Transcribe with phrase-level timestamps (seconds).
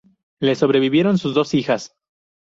[0.39, 1.95] Le sobrevivieron sus dos hijas.